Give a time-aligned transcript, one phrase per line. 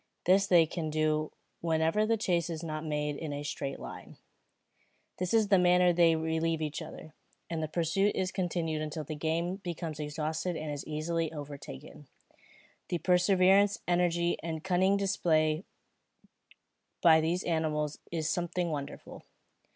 [0.25, 4.17] This they can do whenever the chase is not made in a straight line.
[5.19, 7.13] In this manner they relieve each other,
[7.51, 12.07] and the pursuit is continued until the game becomes exhausted and is easily overtaken.
[12.89, 15.65] The perseverance, energy, and cunning displayed
[17.03, 19.21] by these animals is something wonderful.